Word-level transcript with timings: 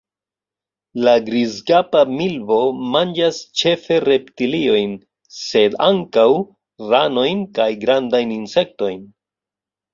La 1.07 1.11
Grizkapa 1.27 2.01
milvo 2.21 2.57
manĝas 2.95 3.43
ĉefe 3.63 3.99
reptiliojn, 4.07 4.97
sed 5.43 5.79
ankaŭ 5.91 6.27
ranojn 6.97 7.47
kaj 7.61 7.71
grandajn 7.87 8.37
insektojn. 8.41 9.03